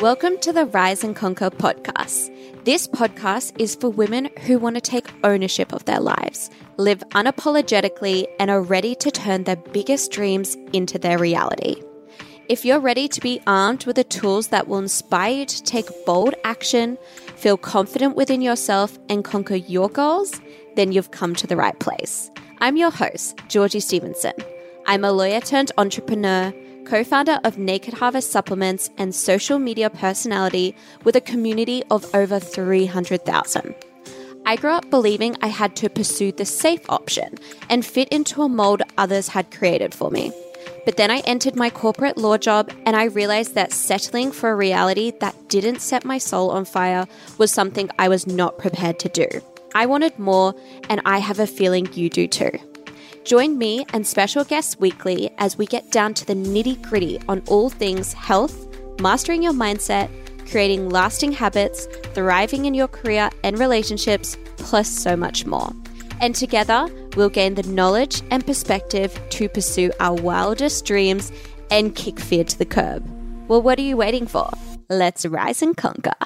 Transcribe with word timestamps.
Welcome 0.00 0.38
to 0.42 0.52
the 0.52 0.66
Rise 0.66 1.02
and 1.02 1.16
Conquer 1.16 1.50
podcast. 1.50 2.32
This 2.64 2.86
podcast 2.86 3.60
is 3.60 3.74
for 3.74 3.88
women 3.90 4.30
who 4.42 4.60
want 4.60 4.76
to 4.76 4.80
take 4.80 5.12
ownership 5.24 5.72
of 5.72 5.86
their 5.86 5.98
lives, 5.98 6.50
live 6.76 7.00
unapologetically, 7.16 8.28
and 8.38 8.48
are 8.48 8.62
ready 8.62 8.94
to 8.94 9.10
turn 9.10 9.42
their 9.42 9.56
biggest 9.56 10.12
dreams 10.12 10.56
into 10.72 11.00
their 11.00 11.18
reality. 11.18 11.82
If 12.48 12.64
you're 12.64 12.78
ready 12.78 13.08
to 13.08 13.20
be 13.20 13.42
armed 13.48 13.86
with 13.86 13.96
the 13.96 14.04
tools 14.04 14.48
that 14.48 14.68
will 14.68 14.78
inspire 14.78 15.38
you 15.38 15.46
to 15.46 15.62
take 15.64 16.06
bold 16.06 16.36
action, 16.44 16.96
feel 17.34 17.56
confident 17.56 18.14
within 18.14 18.40
yourself, 18.40 18.96
and 19.08 19.24
conquer 19.24 19.56
your 19.56 19.88
goals, 19.88 20.40
then 20.76 20.92
you've 20.92 21.10
come 21.10 21.34
to 21.34 21.48
the 21.48 21.56
right 21.56 21.78
place. 21.80 22.30
I'm 22.60 22.76
your 22.76 22.92
host, 22.92 23.36
Georgie 23.48 23.80
Stevenson. 23.80 24.34
I'm 24.86 25.02
a 25.02 25.10
lawyer 25.10 25.40
turned 25.40 25.72
entrepreneur 25.76 26.54
co 26.88 27.04
founder 27.04 27.38
of 27.44 27.58
Naked 27.58 27.92
Harvest 27.92 28.32
Supplements 28.32 28.88
and 28.96 29.14
social 29.14 29.58
media 29.58 29.90
personality 29.90 30.74
with 31.04 31.16
a 31.16 31.20
community 31.20 31.82
of 31.90 32.06
over 32.14 32.40
300,000. 32.40 33.74
I 34.46 34.56
grew 34.56 34.70
up 34.70 34.88
believing 34.88 35.36
I 35.42 35.48
had 35.48 35.76
to 35.76 35.90
pursue 35.90 36.32
the 36.32 36.46
safe 36.46 36.80
option 36.88 37.36
and 37.68 37.84
fit 37.84 38.08
into 38.08 38.42
a 38.42 38.48
mold 38.48 38.82
others 38.96 39.28
had 39.28 39.50
created 39.50 39.94
for 39.94 40.10
me. 40.10 40.32
But 40.86 40.96
then 40.96 41.10
I 41.10 41.18
entered 41.20 41.56
my 41.56 41.68
corporate 41.68 42.16
law 42.16 42.38
job 42.38 42.72
and 42.86 42.96
I 42.96 43.04
realized 43.04 43.54
that 43.54 43.72
settling 43.72 44.32
for 44.32 44.50
a 44.50 44.56
reality 44.56 45.12
that 45.20 45.50
didn't 45.50 45.80
set 45.80 46.06
my 46.06 46.16
soul 46.16 46.50
on 46.50 46.64
fire 46.64 47.06
was 47.36 47.52
something 47.52 47.90
I 47.98 48.08
was 48.08 48.26
not 48.26 48.56
prepared 48.56 48.98
to 49.00 49.10
do. 49.10 49.28
I 49.74 49.84
wanted 49.84 50.18
more, 50.18 50.54
and 50.88 51.02
I 51.04 51.18
have 51.18 51.38
a 51.38 51.46
feeling 51.46 51.92
you 51.92 52.08
do 52.08 52.26
too. 52.26 52.52
Join 53.28 53.58
me 53.58 53.84
and 53.92 54.06
special 54.06 54.42
guests 54.42 54.80
weekly 54.80 55.30
as 55.36 55.58
we 55.58 55.66
get 55.66 55.90
down 55.90 56.14
to 56.14 56.24
the 56.24 56.32
nitty 56.32 56.80
gritty 56.80 57.20
on 57.28 57.42
all 57.46 57.68
things 57.68 58.14
health, 58.14 58.66
mastering 59.02 59.42
your 59.42 59.52
mindset, 59.52 60.08
creating 60.50 60.88
lasting 60.88 61.32
habits, 61.32 61.86
thriving 62.14 62.64
in 62.64 62.72
your 62.72 62.88
career 62.88 63.28
and 63.44 63.58
relationships, 63.58 64.38
plus 64.56 64.88
so 64.88 65.14
much 65.14 65.44
more. 65.44 65.70
And 66.22 66.34
together, 66.34 66.86
we'll 67.16 67.28
gain 67.28 67.54
the 67.54 67.64
knowledge 67.64 68.22
and 68.30 68.46
perspective 68.46 69.20
to 69.28 69.46
pursue 69.50 69.92
our 70.00 70.14
wildest 70.14 70.86
dreams 70.86 71.30
and 71.70 71.94
kick 71.94 72.18
fear 72.18 72.44
to 72.44 72.58
the 72.58 72.64
curb. 72.64 73.06
Well, 73.46 73.60
what 73.60 73.78
are 73.78 73.82
you 73.82 73.98
waiting 73.98 74.26
for? 74.26 74.50
Let's 74.88 75.26
rise 75.26 75.60
and 75.60 75.76
conquer. 75.76 76.16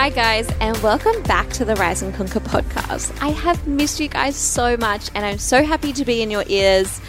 Hi, 0.00 0.10
guys, 0.10 0.48
and 0.60 0.76
welcome 0.78 1.20
back 1.24 1.50
to 1.54 1.64
the 1.64 1.74
Rise 1.74 2.02
and 2.02 2.14
Conquer 2.14 2.38
podcast. 2.38 3.20
I 3.20 3.30
have 3.30 3.66
missed 3.66 3.98
you 3.98 4.06
guys 4.06 4.36
so 4.36 4.76
much, 4.76 5.10
and 5.12 5.26
I'm 5.26 5.38
so 5.38 5.64
happy 5.64 5.92
to 5.94 6.04
be 6.04 6.22
in 6.22 6.30
your 6.30 6.44
ears. 6.46 7.00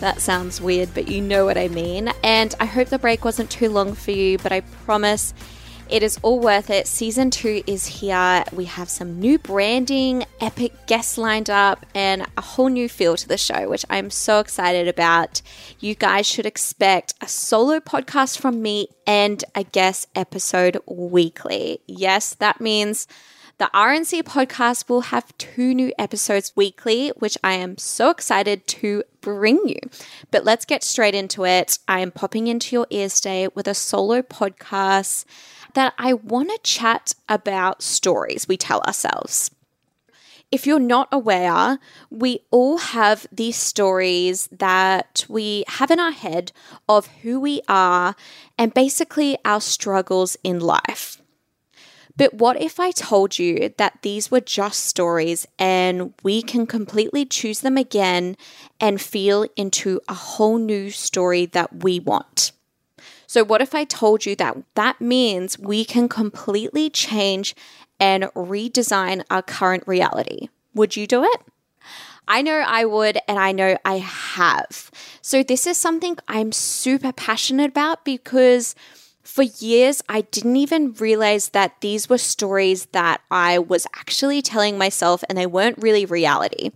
That 0.00 0.20
sounds 0.20 0.60
weird, 0.60 0.90
but 0.92 1.08
you 1.08 1.22
know 1.22 1.46
what 1.46 1.56
I 1.56 1.68
mean. 1.68 2.10
And 2.22 2.54
I 2.60 2.66
hope 2.66 2.88
the 2.88 2.98
break 2.98 3.24
wasn't 3.24 3.48
too 3.48 3.70
long 3.70 3.94
for 3.94 4.10
you, 4.10 4.36
but 4.36 4.52
I 4.52 4.60
promise 4.60 5.32
it 5.88 6.02
is 6.02 6.18
all 6.22 6.40
worth 6.40 6.70
it. 6.70 6.86
Season 6.86 7.30
two 7.30 7.62
is 7.66 7.86
here. 7.86 8.44
We 8.52 8.64
have 8.66 8.88
some 8.88 9.20
new 9.20 9.38
branding, 9.38 10.24
epic 10.40 10.86
guests 10.86 11.18
lined 11.18 11.50
up, 11.50 11.84
and 11.94 12.26
a 12.36 12.40
whole 12.40 12.68
new 12.68 12.88
feel 12.88 13.16
to 13.16 13.28
the 13.28 13.38
show, 13.38 13.68
which 13.68 13.84
I'm 13.90 14.10
so 14.10 14.40
excited 14.40 14.88
about. 14.88 15.42
You 15.80 15.94
guys 15.94 16.26
should 16.26 16.46
expect 16.46 17.14
a 17.20 17.28
solo 17.28 17.80
podcast 17.80 18.38
from 18.38 18.62
me 18.62 18.88
and 19.06 19.44
a 19.54 19.64
guest 19.64 20.08
episode 20.14 20.78
weekly. 20.86 21.80
Yes, 21.86 22.34
that 22.34 22.60
means. 22.60 23.06
The 23.58 23.70
RNC 23.72 24.24
podcast 24.24 24.88
will 24.88 25.02
have 25.02 25.36
two 25.38 25.74
new 25.74 25.92
episodes 25.96 26.52
weekly, 26.56 27.10
which 27.10 27.38
I 27.44 27.52
am 27.52 27.78
so 27.78 28.10
excited 28.10 28.66
to 28.66 29.04
bring 29.20 29.60
you. 29.64 29.78
But 30.32 30.44
let's 30.44 30.64
get 30.64 30.82
straight 30.82 31.14
into 31.14 31.44
it. 31.44 31.78
I 31.86 32.00
am 32.00 32.10
popping 32.10 32.48
into 32.48 32.74
your 32.74 32.88
ears 32.90 33.20
today 33.20 33.46
with 33.54 33.68
a 33.68 33.74
solo 33.74 34.22
podcast 34.22 35.24
that 35.74 35.94
I 35.98 36.14
want 36.14 36.50
to 36.50 36.58
chat 36.64 37.14
about 37.28 37.80
stories 37.80 38.48
we 38.48 38.56
tell 38.56 38.80
ourselves. 38.80 39.52
If 40.50 40.66
you're 40.66 40.80
not 40.80 41.08
aware, 41.12 41.78
we 42.10 42.40
all 42.50 42.78
have 42.78 43.24
these 43.30 43.56
stories 43.56 44.48
that 44.50 45.26
we 45.28 45.62
have 45.68 45.92
in 45.92 46.00
our 46.00 46.12
head 46.12 46.50
of 46.88 47.06
who 47.22 47.38
we 47.38 47.60
are 47.68 48.16
and 48.58 48.74
basically 48.74 49.38
our 49.44 49.60
struggles 49.60 50.36
in 50.42 50.58
life. 50.58 51.20
But 52.16 52.34
what 52.34 52.60
if 52.60 52.78
I 52.78 52.92
told 52.92 53.38
you 53.38 53.74
that 53.76 53.98
these 54.02 54.30
were 54.30 54.40
just 54.40 54.84
stories 54.84 55.46
and 55.58 56.14
we 56.22 56.42
can 56.42 56.66
completely 56.66 57.24
choose 57.24 57.60
them 57.60 57.76
again 57.76 58.36
and 58.78 59.00
feel 59.00 59.46
into 59.56 60.00
a 60.08 60.14
whole 60.14 60.58
new 60.58 60.90
story 60.90 61.46
that 61.46 61.82
we 61.82 61.98
want? 61.98 62.52
So, 63.26 63.42
what 63.42 63.60
if 63.60 63.74
I 63.74 63.84
told 63.84 64.26
you 64.26 64.36
that 64.36 64.56
that 64.74 65.00
means 65.00 65.58
we 65.58 65.84
can 65.84 66.08
completely 66.08 66.88
change 66.88 67.56
and 67.98 68.24
redesign 68.36 69.24
our 69.28 69.42
current 69.42 69.82
reality? 69.88 70.50
Would 70.74 70.94
you 70.96 71.08
do 71.08 71.24
it? 71.24 71.40
I 72.28 72.42
know 72.42 72.64
I 72.66 72.84
would, 72.84 73.18
and 73.26 73.38
I 73.38 73.50
know 73.52 73.76
I 73.84 73.96
have. 73.96 74.90
So, 75.20 75.42
this 75.42 75.66
is 75.66 75.76
something 75.76 76.16
I'm 76.28 76.52
super 76.52 77.12
passionate 77.12 77.70
about 77.70 78.04
because 78.04 78.76
for 79.24 79.42
years 79.42 80.02
I 80.08 80.20
didn't 80.20 80.56
even 80.56 80.92
realize 80.92 81.48
that 81.50 81.80
these 81.80 82.08
were 82.08 82.18
stories 82.18 82.86
that 82.86 83.22
I 83.30 83.58
was 83.58 83.86
actually 83.96 84.42
telling 84.42 84.78
myself 84.78 85.24
and 85.28 85.36
they 85.36 85.46
weren't 85.46 85.82
really 85.82 86.06
reality. 86.06 86.70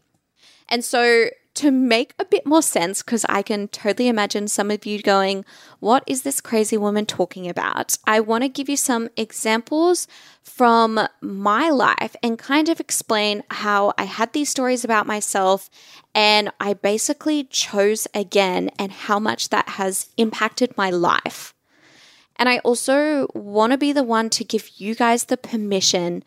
And 0.69 0.85
so, 0.85 1.31
to 1.55 1.73
make 1.73 2.15
a 2.21 2.25
bit 2.25 2.47
more 2.47 2.63
sense, 2.63 3.03
because 3.03 3.27
I 3.29 3.43
can 3.43 3.67
totally 3.67 4.07
imagine 4.09 4.47
some 4.47 4.71
of 4.71 4.87
you 4.87 5.03
going, 5.03 5.45
What 5.81 6.05
is 6.07 6.23
this 6.23 6.41
crazy 6.41 6.77
woman 6.77 7.05
talking 7.05 7.49
about? 7.49 7.99
I 8.07 8.21
want 8.21 8.45
to 8.45 8.49
give 8.49 8.69
you 8.69 8.77
some 8.77 9.09
examples 9.17 10.07
from 10.43 11.01
my 11.21 11.69
life 11.69 12.15
and 12.23 12.39
kind 12.39 12.69
of 12.69 12.79
explain 12.79 13.43
how 13.51 13.93
I 13.99 14.05
had 14.05 14.33
these 14.33 14.49
stories 14.49 14.85
about 14.85 15.07
myself 15.07 15.69
and 16.15 16.51
I 16.61 16.75
basically 16.75 17.45
chose 17.45 18.07
again 18.15 18.71
and 18.79 18.93
how 18.93 19.19
much 19.19 19.49
that 19.49 19.71
has 19.71 20.11
impacted 20.17 20.77
my 20.77 20.91
life. 20.91 21.55
And 22.38 22.49
I 22.49 22.59
also 22.59 23.26
want 23.34 23.72
to 23.72 23.78
be 23.78 23.93
the 23.93 24.04
one 24.04 24.31
to 24.31 24.44
give 24.44 24.71
you 24.76 24.94
guys 24.94 25.25
the 25.25 25.37
permission 25.37 26.22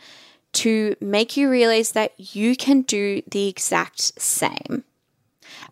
to 0.54 0.96
make 1.00 1.38
you 1.38 1.50
realize 1.50 1.94
that 1.94 2.14
you 2.18 2.56
can 2.56 2.82
do 2.82 3.22
the 3.30 3.48
exact 3.48 4.20
same. 4.22 4.84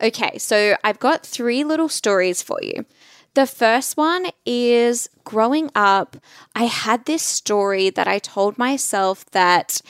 Okay, 0.02 0.38
so 0.38 0.76
I've 0.84 1.00
got 1.00 1.26
three 1.26 1.64
little 1.64 1.90
stories 1.90 2.42
for 2.42 2.60
you. 2.62 2.86
The 3.34 3.46
first 3.46 3.98
one 3.98 4.28
is 4.46 5.10
growing 5.24 5.70
up, 5.76 6.18
I 6.56 6.64
had 6.64 7.06
this 7.06 7.22
story 7.22 7.90
that 7.92 8.08
I 8.08 8.20
told 8.20 8.58
myself 8.58 9.26
that 9.32 9.82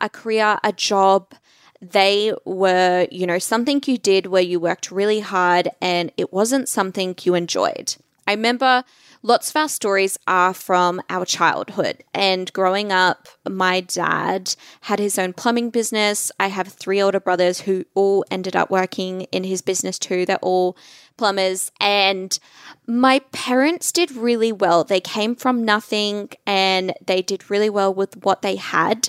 a 0.00 0.08
career, 0.08 0.58
a 0.64 0.72
job, 0.72 1.34
they 1.80 2.32
were, 2.44 3.06
you 3.10 3.26
know, 3.26 3.38
something 3.38 3.82
you 3.86 3.98
did 3.98 4.26
where 4.26 4.42
you 4.42 4.58
worked 4.58 4.90
really 4.90 5.20
hard 5.20 5.68
and 5.80 6.10
it 6.16 6.32
wasn't 6.32 6.68
something 6.68 7.14
you 7.22 7.34
enjoyed. 7.34 7.94
I 8.28 8.32
remember 8.32 8.84
lots 9.22 9.48
of 9.48 9.56
our 9.56 9.68
stories 9.70 10.18
are 10.26 10.52
from 10.52 11.00
our 11.08 11.24
childhood. 11.24 12.04
And 12.12 12.52
growing 12.52 12.92
up, 12.92 13.26
my 13.48 13.80
dad 13.80 14.54
had 14.82 14.98
his 14.98 15.18
own 15.18 15.32
plumbing 15.32 15.70
business. 15.70 16.30
I 16.38 16.48
have 16.48 16.68
three 16.68 17.00
older 17.00 17.20
brothers 17.20 17.62
who 17.62 17.86
all 17.94 18.26
ended 18.30 18.54
up 18.54 18.70
working 18.70 19.22
in 19.32 19.44
his 19.44 19.62
business 19.62 19.98
too. 19.98 20.26
They're 20.26 20.36
all 20.42 20.76
plumbers. 21.16 21.72
And 21.80 22.38
my 22.86 23.20
parents 23.32 23.92
did 23.92 24.12
really 24.12 24.52
well. 24.52 24.84
They 24.84 25.00
came 25.00 25.34
from 25.34 25.64
nothing 25.64 26.28
and 26.46 26.92
they 27.04 27.22
did 27.22 27.50
really 27.50 27.70
well 27.70 27.94
with 27.94 28.24
what 28.24 28.42
they 28.42 28.56
had. 28.56 29.08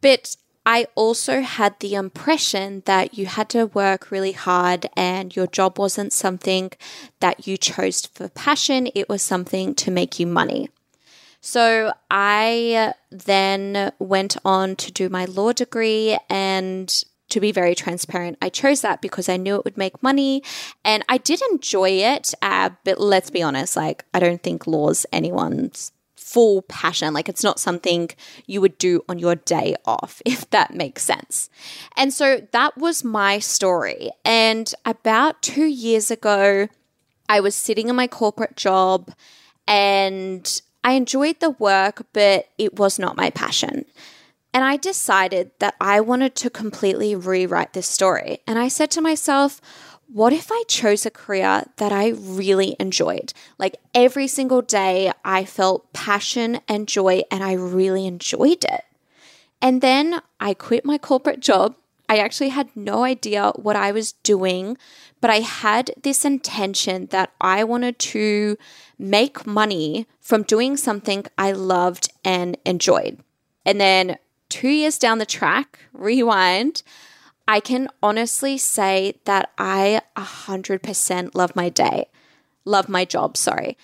But 0.00 0.36
I 0.64 0.86
also 0.94 1.40
had 1.40 1.78
the 1.80 1.94
impression 1.94 2.82
that 2.86 3.18
you 3.18 3.26
had 3.26 3.48
to 3.50 3.66
work 3.66 4.10
really 4.10 4.32
hard 4.32 4.88
and 4.96 5.34
your 5.34 5.48
job 5.48 5.78
wasn't 5.78 6.12
something 6.12 6.70
that 7.20 7.46
you 7.46 7.56
chose 7.56 8.06
for 8.06 8.28
passion, 8.28 8.88
it 8.94 9.08
was 9.08 9.22
something 9.22 9.74
to 9.76 9.90
make 9.90 10.20
you 10.20 10.26
money. 10.26 10.68
So 11.40 11.92
I 12.08 12.94
then 13.10 13.92
went 13.98 14.36
on 14.44 14.76
to 14.76 14.92
do 14.92 15.08
my 15.08 15.24
law 15.24 15.52
degree 15.52 16.16
and 16.30 17.04
to 17.30 17.40
be 17.40 17.50
very 17.50 17.74
transparent, 17.74 18.38
I 18.40 18.48
chose 18.50 18.82
that 18.82 19.00
because 19.00 19.28
I 19.28 19.38
knew 19.38 19.56
it 19.56 19.64
would 19.64 19.78
make 19.78 20.02
money 20.02 20.42
and 20.84 21.02
I 21.08 21.18
did 21.18 21.40
enjoy 21.50 21.90
it. 21.90 22.34
Uh, 22.42 22.70
but 22.84 23.00
let's 23.00 23.30
be 23.30 23.42
honest, 23.42 23.74
like, 23.74 24.04
I 24.14 24.20
don't 24.20 24.42
think 24.42 24.66
law's 24.66 25.06
anyone's 25.12 25.92
full 26.32 26.62
passion. 26.62 27.12
Like 27.12 27.28
it's 27.28 27.44
not 27.44 27.60
something 27.60 28.10
you 28.46 28.60
would 28.60 28.78
do 28.78 29.04
on 29.08 29.18
your 29.18 29.34
day 29.34 29.76
off, 29.84 30.22
if 30.26 30.48
that 30.50 30.74
makes 30.74 31.02
sense. 31.02 31.50
And 31.96 32.12
so 32.12 32.46
that 32.52 32.76
was 32.78 33.04
my 33.04 33.38
story. 33.38 34.10
And 34.24 34.72
about 34.84 35.42
two 35.42 35.66
years 35.66 36.10
ago, 36.10 36.68
I 37.28 37.40
was 37.40 37.54
sitting 37.54 37.88
in 37.88 37.96
my 37.96 38.06
corporate 38.06 38.56
job 38.56 39.12
and 39.66 40.60
I 40.84 40.92
enjoyed 40.92 41.40
the 41.40 41.50
work, 41.50 42.06
but 42.12 42.48
it 42.58 42.78
was 42.78 42.98
not 42.98 43.16
my 43.16 43.30
passion. 43.30 43.84
And 44.54 44.64
I 44.64 44.76
decided 44.76 45.50
that 45.60 45.74
I 45.80 46.00
wanted 46.00 46.34
to 46.36 46.50
completely 46.50 47.14
rewrite 47.14 47.72
this 47.72 47.86
story. 47.86 48.40
And 48.46 48.58
I 48.58 48.68
said 48.68 48.90
to 48.92 49.00
myself, 49.00 49.60
what 50.12 50.34
if 50.34 50.52
I 50.52 50.62
chose 50.68 51.06
a 51.06 51.10
career 51.10 51.64
that 51.78 51.90
I 51.90 52.08
really 52.10 52.76
enjoyed? 52.78 53.32
Like 53.58 53.78
every 53.94 54.28
single 54.28 54.60
day, 54.60 55.10
I 55.24 55.46
felt 55.46 55.90
passion 55.94 56.60
and 56.68 56.86
joy, 56.86 57.22
and 57.30 57.42
I 57.42 57.54
really 57.54 58.06
enjoyed 58.06 58.64
it. 58.64 58.84
And 59.62 59.80
then 59.80 60.20
I 60.38 60.52
quit 60.52 60.84
my 60.84 60.98
corporate 60.98 61.40
job. 61.40 61.76
I 62.10 62.18
actually 62.18 62.50
had 62.50 62.68
no 62.76 63.04
idea 63.04 63.52
what 63.56 63.74
I 63.74 63.90
was 63.90 64.12
doing, 64.12 64.76
but 65.22 65.30
I 65.30 65.40
had 65.40 65.92
this 66.02 66.26
intention 66.26 67.06
that 67.06 67.32
I 67.40 67.64
wanted 67.64 67.98
to 68.00 68.58
make 68.98 69.46
money 69.46 70.06
from 70.20 70.42
doing 70.42 70.76
something 70.76 71.24
I 71.38 71.52
loved 71.52 72.12
and 72.22 72.58
enjoyed. 72.66 73.18
And 73.64 73.80
then 73.80 74.18
two 74.50 74.68
years 74.68 74.98
down 74.98 75.18
the 75.18 75.24
track, 75.24 75.78
rewind, 75.94 76.82
I 77.52 77.60
can 77.60 77.90
honestly 78.02 78.56
say 78.56 79.16
that 79.26 79.50
I 79.58 80.00
100% 80.16 81.34
love 81.34 81.54
my 81.54 81.68
day, 81.68 82.06
love 82.64 82.88
my 82.88 83.04
job, 83.04 83.36
sorry. 83.36 83.76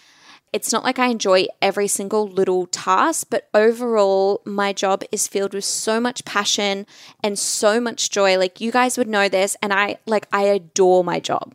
It's 0.55 0.73
not 0.73 0.85
like 0.85 0.99
I 0.99 1.09
enjoy 1.09 1.49
every 1.61 1.87
single 1.87 2.27
little 2.27 2.65
task, 2.65 3.27
but 3.29 3.47
overall, 3.53 4.41
my 4.47 4.73
job 4.73 5.05
is 5.13 5.29
filled 5.29 5.53
with 5.53 5.67
so 5.67 6.01
much 6.01 6.25
passion 6.25 6.87
and 7.23 7.39
so 7.39 7.79
much 7.79 8.09
joy. 8.09 8.39
Like, 8.39 8.59
you 8.59 8.73
guys 8.73 8.97
would 8.97 9.07
know 9.07 9.29
this, 9.29 9.55
and 9.61 9.71
I 9.71 9.99
like, 10.07 10.27
I 10.33 10.45
adore 10.45 11.05
my 11.05 11.21
job. 11.21 11.55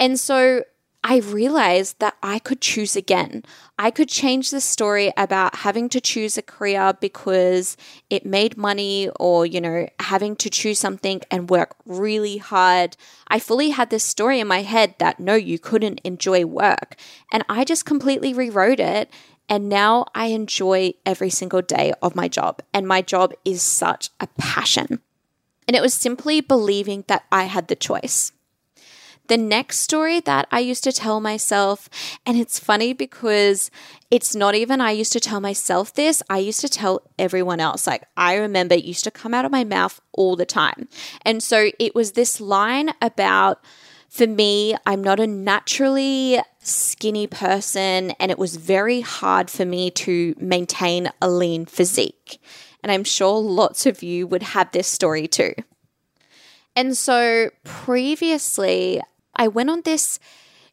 And 0.00 0.18
so, 0.18 0.64
I 1.04 1.16
realized 1.18 1.98
that 1.98 2.16
I 2.22 2.38
could 2.38 2.60
choose 2.60 2.94
again. 2.94 3.44
I 3.76 3.90
could 3.90 4.08
change 4.08 4.50
the 4.50 4.60
story 4.60 5.12
about 5.16 5.56
having 5.56 5.88
to 5.88 6.00
choose 6.00 6.38
a 6.38 6.42
career 6.42 6.92
because 7.00 7.76
it 8.08 8.24
made 8.24 8.56
money 8.56 9.10
or, 9.18 9.44
you 9.44 9.60
know, 9.60 9.88
having 9.98 10.36
to 10.36 10.48
choose 10.48 10.78
something 10.78 11.20
and 11.28 11.50
work 11.50 11.74
really 11.84 12.36
hard. 12.36 12.96
I 13.26 13.40
fully 13.40 13.70
had 13.70 13.90
this 13.90 14.04
story 14.04 14.38
in 14.38 14.46
my 14.46 14.62
head 14.62 14.94
that 14.98 15.18
no, 15.18 15.34
you 15.34 15.58
couldn't 15.58 16.00
enjoy 16.04 16.44
work. 16.44 16.94
And 17.32 17.44
I 17.48 17.64
just 17.64 17.84
completely 17.84 18.32
rewrote 18.32 18.78
it. 18.78 19.10
And 19.48 19.68
now 19.68 20.06
I 20.14 20.26
enjoy 20.26 20.94
every 21.04 21.30
single 21.30 21.62
day 21.62 21.92
of 22.00 22.14
my 22.14 22.28
job. 22.28 22.62
And 22.72 22.86
my 22.86 23.02
job 23.02 23.34
is 23.44 23.60
such 23.60 24.10
a 24.20 24.28
passion. 24.38 25.00
And 25.66 25.76
it 25.76 25.82
was 25.82 25.94
simply 25.94 26.40
believing 26.40 27.02
that 27.08 27.24
I 27.32 27.44
had 27.44 27.66
the 27.66 27.76
choice. 27.76 28.30
The 29.28 29.36
next 29.38 29.78
story 29.78 30.20
that 30.20 30.46
I 30.50 30.58
used 30.60 30.84
to 30.84 30.92
tell 30.92 31.20
myself, 31.20 31.88
and 32.26 32.36
it's 32.36 32.58
funny 32.58 32.92
because 32.92 33.70
it's 34.10 34.34
not 34.34 34.54
even 34.54 34.80
I 34.80 34.90
used 34.90 35.12
to 35.12 35.20
tell 35.20 35.40
myself 35.40 35.94
this, 35.94 36.22
I 36.28 36.38
used 36.38 36.60
to 36.60 36.68
tell 36.68 37.02
everyone 37.18 37.60
else. 37.60 37.86
Like 37.86 38.04
I 38.16 38.36
remember 38.36 38.74
it 38.74 38.84
used 38.84 39.04
to 39.04 39.10
come 39.10 39.32
out 39.32 39.44
of 39.44 39.52
my 39.52 39.64
mouth 39.64 40.00
all 40.12 40.36
the 40.36 40.44
time. 40.44 40.88
And 41.22 41.42
so 41.42 41.70
it 41.78 41.94
was 41.94 42.12
this 42.12 42.40
line 42.40 42.92
about 43.00 43.64
for 44.12 44.26
me, 44.26 44.76
I'm 44.84 45.02
not 45.02 45.20
a 45.20 45.26
naturally 45.26 46.38
skinny 46.58 47.26
person, 47.26 48.10
and 48.20 48.30
it 48.30 48.38
was 48.38 48.56
very 48.56 49.00
hard 49.00 49.48
for 49.48 49.64
me 49.64 49.90
to 49.90 50.34
maintain 50.38 51.10
a 51.22 51.30
lean 51.30 51.64
physique. 51.64 52.38
And 52.82 52.92
I'm 52.92 53.04
sure 53.04 53.40
lots 53.40 53.86
of 53.86 54.02
you 54.02 54.26
would 54.26 54.42
have 54.42 54.70
this 54.72 54.86
story 54.86 55.26
too. 55.26 55.54
And 56.76 56.94
so 56.94 57.48
previously, 57.64 59.00
I 59.34 59.48
went 59.48 59.70
on 59.70 59.82
this 59.82 60.18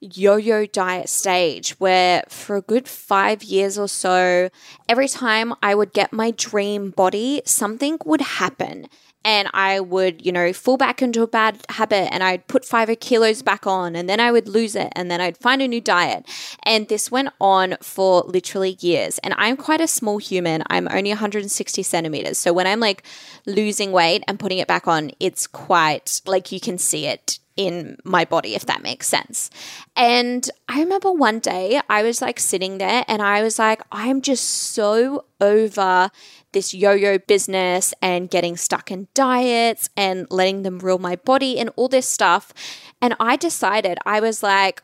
yo 0.01 0.37
yo 0.37 0.65
diet 0.65 1.09
stage 1.09 1.71
where 1.71 2.23
for 2.29 2.55
a 2.55 2.61
good 2.61 2.87
five 2.87 3.43
years 3.43 3.77
or 3.77 3.87
so, 3.87 4.49
every 4.87 5.07
time 5.07 5.53
I 5.61 5.75
would 5.75 5.93
get 5.93 6.13
my 6.13 6.31
dream 6.31 6.91
body, 6.91 7.41
something 7.45 7.99
would 8.05 8.21
happen. 8.21 8.87
And 9.25 9.49
I 9.53 9.81
would, 9.81 10.25
you 10.25 10.31
know, 10.31 10.53
fall 10.53 10.77
back 10.77 11.01
into 11.01 11.21
a 11.21 11.27
bad 11.27 11.59
habit 11.67 12.11
and 12.13 12.23
I'd 12.23 12.47
put 12.47 12.63
five 12.63 12.89
kilos 13.01 13.41
back 13.41 13.67
on 13.67 13.93
and 13.97 14.07
then 14.07 14.21
I 14.21 14.31
would 14.31 14.47
lose 14.47 14.77
it 14.77 14.93
and 14.95 15.11
then 15.11 15.19
I'd 15.19 15.37
find 15.37 15.61
a 15.61 15.67
new 15.67 15.81
diet. 15.81 16.25
And 16.63 16.87
this 16.87 17.11
went 17.11 17.29
on 17.41 17.75
for 17.81 18.21
literally 18.21 18.77
years. 18.79 19.17
And 19.17 19.35
I'm 19.37 19.57
quite 19.57 19.81
a 19.81 19.87
small 19.87 20.19
human. 20.19 20.63
I'm 20.69 20.87
only 20.89 21.09
160 21.09 21.83
centimeters. 21.83 22.37
So 22.37 22.53
when 22.53 22.65
I'm 22.65 22.79
like 22.79 23.03
losing 23.45 23.91
weight 23.91 24.23
and 24.25 24.39
putting 24.39 24.59
it 24.59 24.69
back 24.69 24.87
on, 24.87 25.11
it's 25.19 25.47
quite 25.47 26.21
like 26.25 26.53
you 26.53 26.61
can 26.61 26.77
see 26.77 27.05
it 27.05 27.39
in 27.59 27.97
my 28.05 28.23
body, 28.23 28.55
if 28.55 28.65
that 28.67 28.81
makes 28.81 29.05
sense. 29.05 29.49
And 29.93 30.49
I 30.69 30.79
remember 30.79 31.11
one 31.11 31.39
day 31.39 31.81
I 31.89 32.03
was 32.03 32.21
like 32.21 32.39
sitting 32.39 32.77
there 32.77 33.03
and 33.05 33.21
I 33.21 33.43
was 33.43 33.59
like, 33.59 33.81
I'm 33.91 34.21
just 34.21 34.45
so 34.45 35.25
over 35.41 36.09
this 36.53 36.73
yo 36.73 36.93
yo 36.93 37.17
business 37.17 37.93
and 38.01 38.29
getting 38.29 38.55
stuck 38.55 38.91
in 38.91 39.09
diets 39.13 39.89
and 39.97 40.25
letting 40.31 40.63
them 40.63 40.79
rule 40.79 40.99
my 40.99 41.17
body 41.17 41.59
and 41.59 41.69
all 41.75 41.89
this 41.89 42.07
stuff. 42.07 42.53
And 43.01 43.13
I 43.19 43.35
decided, 43.35 43.97
I 44.05 44.21
was 44.21 44.41
like, 44.41 44.81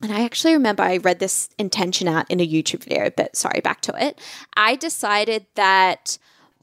and 0.00 0.10
I 0.10 0.24
actually 0.24 0.54
remember 0.54 0.84
I 0.84 0.96
read 0.96 1.18
this 1.18 1.50
intention 1.58 2.08
out 2.08 2.30
in 2.30 2.40
a 2.40 2.48
YouTube 2.48 2.84
video, 2.84 3.10
but 3.14 3.36
sorry, 3.36 3.60
back 3.60 3.82
to 3.82 3.94
it. 4.02 4.18
I 4.56 4.76
decided 4.76 5.44
that 5.54 6.16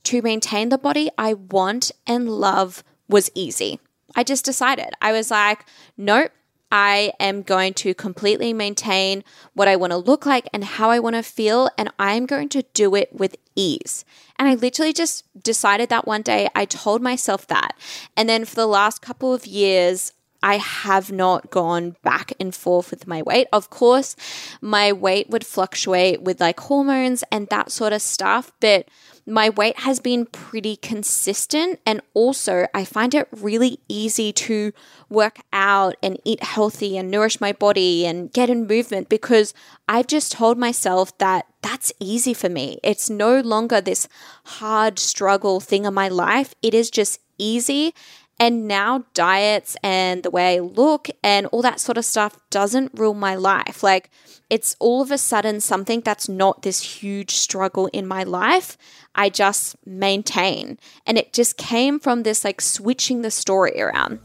to 0.06 0.24
maintain 0.24 0.70
the 0.70 0.80
body 0.80 1.12
I 1.16 1.36
want 1.36 1.92
and 2.08 2.28
love 2.28 2.84
was 3.08 3.30
easy. 3.36 3.80
I 4.15 4.24
just 4.24 4.45
decided. 4.45 4.89
I 5.01 5.12
was 5.12 5.31
like, 5.31 5.65
nope, 5.98 6.31
I 6.71 7.13
am 7.19 7.44
going 7.44 7.75
to 7.75 7.94
completely 7.94 8.51
maintain 8.51 9.24
what 9.54 9.68
I 9.68 9.75
want 9.75 9.92
to 9.92 9.98
look 9.98 10.25
like 10.25 10.48
and 10.51 10.63
how 10.63 10.89
I 10.89 11.00
want 11.00 11.15
to 11.15 11.24
feel, 11.24 11.69
and 11.77 11.92
I'm 12.00 12.25
going 12.25 12.50
to 12.50 12.63
do 12.74 12.95
it 12.95 13.13
with 13.13 13.36
ease. 13.56 14.06
And 14.39 14.50
I 14.50 14.56
literally 14.56 14.94
just 14.94 15.24
decided 15.42 15.89
that 15.89 16.07
one 16.07 16.24
day. 16.24 16.50
I 16.56 16.65
told 16.65 17.01
myself 17.01 17.45
that. 17.48 17.77
And 18.18 18.27
then 18.27 18.44
for 18.45 18.56
the 18.56 18.65
last 18.65 19.04
couple 19.04 19.33
of 19.33 19.45
years, 19.45 20.13
I 20.44 20.57
have 20.57 21.10
not 21.10 21.50
gone 21.50 21.95
back 22.04 22.34
and 22.38 22.54
forth 22.54 22.92
with 22.92 23.07
my 23.07 23.22
weight. 23.22 23.48
Of 23.54 23.69
course, 23.69 24.18
my 24.62 24.92
weight 24.92 25.30
would 25.30 25.45
fluctuate 25.45 26.22
with 26.22 26.42
like 26.42 26.60
hormones 26.60 27.24
and 27.31 27.48
that 27.48 27.72
sort 27.72 27.94
of 27.94 28.01
stuff, 28.01 28.51
but 28.60 28.90
my 29.25 29.50
weight 29.50 29.80
has 29.80 30.01
been 30.01 30.25
pretty 30.25 30.75
consistent. 30.75 31.80
And 31.86 32.01
also, 32.13 32.68
I 32.74 32.84
find 32.84 33.16
it 33.16 33.30
really 33.31 33.80
easy 33.88 34.34
to 34.34 34.74
work 35.10 35.40
out 35.54 35.95
and 36.04 36.19
eat 36.25 36.44
healthy 36.44 36.98
and 36.98 37.10
nourish 37.10 37.39
my 37.39 37.54
body 37.54 38.06
and 38.06 38.31
get 38.34 38.50
in 38.50 38.68
movement 38.68 39.07
because 39.07 39.54
I've 39.88 40.07
just 40.07 40.34
told 40.34 40.57
myself 40.57 41.18
that 41.19 41.46
that's 41.62 41.94
easy 42.01 42.34
for 42.34 42.50
me. 42.50 42.79
It's 42.84 43.10
no 43.10 43.39
longer 43.39 43.79
this 43.79 44.10
hard 44.44 45.00
struggle 45.00 45.62
thing 45.62 45.86
in 45.86 45.94
my 45.94 46.10
life. 46.10 46.53
It 46.62 46.74
is 46.74 46.91
just 46.91 47.22
easy. 47.38 47.94
And 48.40 48.68
now 48.68 49.06
diets 49.13 49.78
and 49.84 50.24
the 50.24 50.32
way 50.32 50.56
I 50.56 50.60
look 50.60 51.08
and 51.24 51.46
all 51.48 51.62
that 51.62 51.80
sort 51.80 51.98
of 51.98 52.06
stuff 52.06 52.38
doesn't 52.50 52.92
rule 53.00 53.13
my 53.13 53.36
life. 53.36 53.84
Like 53.84 54.10
it's 54.50 54.75
all 54.80 55.02
of 55.02 55.12
a 55.12 55.18
sudden 55.18 55.62
something 55.62 56.02
that's 56.02 56.28
not 56.28 56.62
this 56.62 57.02
huge 57.02 57.32
struggle 57.32 57.88
in 57.94 58.06
my 58.06 58.24
life. 58.24 58.78
I 59.16 59.30
just 59.30 59.75
maintain. 59.86 60.78
And 61.06 61.18
it 61.18 61.32
just 61.32 61.58
came 61.58 62.00
from 62.00 62.24
this 62.24 62.44
like 62.44 62.60
switching 62.60 63.22
the 63.22 63.32
story 63.32 63.82
around. 63.82 64.20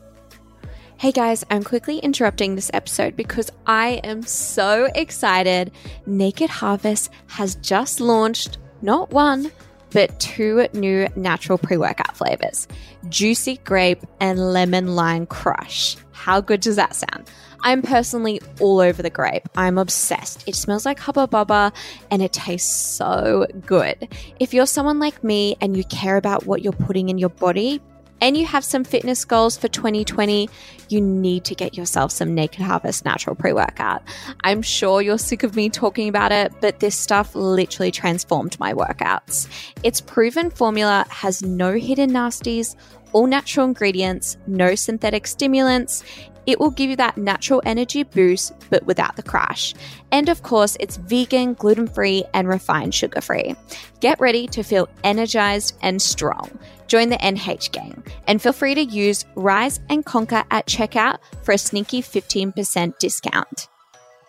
Hey 0.97 1.12
guys, 1.12 1.45
I'm 1.49 1.62
quickly 1.62 1.99
interrupting 1.99 2.57
this 2.57 2.73
episode 2.75 3.15
because 3.15 3.53
I 3.69 4.00
am 4.03 4.23
so 4.23 4.88
excited. 4.97 5.71
Naked 6.07 6.50
Harvest 6.50 7.12
has 7.29 7.55
just 7.55 8.00
launched 8.00 8.59
not 8.83 9.11
one, 9.11 9.53
but 9.90 10.18
two 10.21 10.66
new 10.73 11.09
natural 11.16 11.59
pre 11.59 11.76
workout 11.76 12.16
flavors 12.16 12.68
juicy 13.09 13.59
grape 13.64 14.02
and 14.21 14.38
lemon 14.52 14.95
lime 14.95 15.26
crush. 15.26 15.97
How 16.12 16.40
good 16.40 16.61
does 16.61 16.76
that 16.76 16.95
sound? 16.95 17.30
I'm 17.61 17.83
personally 17.83 18.40
all 18.61 18.80
over 18.80 19.02
the 19.02 19.11
grape. 19.11 19.49
I'm 19.57 19.78
obsessed. 19.78 20.49
It 20.49 20.54
smells 20.54 20.85
like 20.85 20.99
Hubba 20.99 21.26
Bubba 21.26 21.75
and 22.11 22.23
it 22.23 22.33
tastes 22.33 22.71
so 22.71 23.47
good. 23.66 24.09
If 24.38 24.54
you're 24.54 24.66
someone 24.66 24.99
like 24.99 25.25
me 25.25 25.57
and 25.61 25.76
you 25.76 25.85
care 25.85 26.16
about 26.16 26.47
what 26.47 26.62
you're 26.62 26.73
putting 26.73 27.09
in 27.09 27.18
your 27.18 27.30
body, 27.30 27.80
and 28.21 28.37
you 28.37 28.47
have 28.47 28.65
some 28.65 28.85
fitness 28.85 29.25
goals 29.25 29.57
for 29.57 29.69
2020, 29.69 30.49
you 30.89 31.01
need 31.01 31.45
to 31.45 31.55
get 31.55 31.77
yourself 31.77 32.13
some 32.13 32.35
Naked 32.35 32.61
Harvest 32.61 33.05
natural 33.05 33.37
pre 33.37 33.53
workout. 33.53 34.03
I'm 34.45 34.63
sure 34.63 35.01
you're 35.03 35.19
sick 35.19 35.43
of 35.43 35.57
me 35.57 35.69
talking 35.69 36.09
about 36.09 36.33
it, 36.33 36.53
but 36.61 36.81
this 36.81 36.97
stuff 36.97 37.35
literally 37.35 37.91
transformed 37.91 38.59
my 38.59 38.73
workouts. 38.73 39.49
Its 39.83 40.01
proven 40.01 40.51
formula 40.51 41.07
has 41.11 41.43
no 41.43 41.73
hidden 41.75 42.11
nasties, 42.11 42.75
all 43.13 43.27
natural 43.27 43.67
ingredients, 43.67 44.37
no 44.47 44.75
synthetic 44.75 45.27
stimulants. 45.27 46.05
It 46.49 46.59
will 46.59 46.71
give 46.71 46.88
you 46.88 46.97
that 46.97 47.19
natural 47.19 47.61
energy 47.67 48.05
boost, 48.05 48.55
but 48.71 48.87
without 48.87 49.17
the 49.17 49.23
crash. 49.23 49.75
And 50.11 50.31
of 50.31 50.43
course, 50.43 50.78
it's 50.81 50.97
vegan, 50.97 51.52
gluten 51.52 51.87
free, 51.87 52.25
and 52.33 52.49
refined 52.49 52.95
sugar 52.95 53.21
free. 53.21 53.55
Get 54.00 54.19
ready 54.19 54.47
to 54.49 54.62
feel 54.62 54.88
energized 55.05 55.76
and 55.83 56.00
strong. 56.00 56.59
Join 56.87 57.11
the 57.11 57.19
NH 57.19 57.71
gang 57.73 58.02
and 58.26 58.40
feel 58.40 58.55
free 58.55 58.75
to 58.75 58.83
use 58.83 59.26
Rise 59.35 59.81
and 59.90 60.07
Conquer 60.07 60.43
at 60.50 60.67
checkout 60.67 61.19
for 61.43 61.52
a 61.52 61.59
sneaky 61.59 62.00
15% 62.00 62.99
discount. 62.99 63.69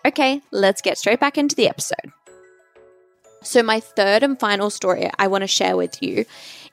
Okay, 0.04 0.42
let's 0.50 0.82
get 0.82 0.98
straight 0.98 1.20
back 1.20 1.38
into 1.38 1.56
the 1.56 1.70
episode. 1.70 2.12
So, 3.42 3.62
my 3.62 3.80
third 3.80 4.22
and 4.22 4.38
final 4.38 4.68
story 4.68 5.10
I 5.18 5.28
want 5.28 5.40
to 5.40 5.48
share 5.48 5.74
with 5.74 6.02
you 6.02 6.26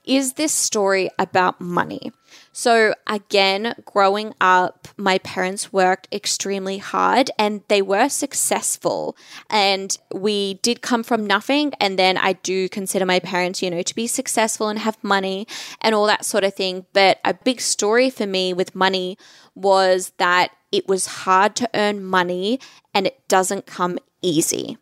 is 0.08 0.34
this 0.34 0.54
story 0.54 1.10
about 1.20 1.60
money? 1.60 2.12
So, 2.52 2.96
again, 3.06 3.76
growing 3.86 4.34
up, 4.42 4.88
my 4.98 5.20
parents 5.20 5.72
worked 5.72 6.08
extremely 6.12 6.80
hard 6.80 7.30
and 7.38 7.62
they 7.68 7.82
were 7.82 8.10
successful. 8.10 9.16
And 9.50 9.96
we 10.14 10.56
did 10.56 10.82
come 10.82 11.04
from 11.04 11.28
nothing. 11.28 11.74
And 11.80 12.00
then 12.00 12.18
I 12.18 12.34
do 12.34 12.68
consider 12.70 13.06
my 13.06 13.20
parents, 13.20 13.62
you 13.62 13.70
know, 13.70 13.84
to 13.84 13.96
be 13.96 14.08
successful 14.08 14.70
and 14.70 14.80
have 14.80 14.98
money 15.04 15.48
and 15.82 15.94
all 15.94 16.08
that 16.08 16.26
sort 16.26 16.44
of 16.44 16.56
thing. 16.56 16.86
But 16.94 17.20
a 17.24 17.34
big 17.34 17.62
story 17.62 18.10
for 18.10 18.26
me 18.26 18.54
with 18.54 18.74
money 18.74 19.18
was 19.54 20.14
that 20.18 20.52
it 20.72 20.88
was 20.88 21.06
hard 21.06 21.56
to 21.58 21.70
earn 21.74 22.04
money 22.04 22.60
and 22.94 23.06
it 23.06 23.28
doesn't 23.28 23.66
come 23.66 24.00
easy. 24.22 24.78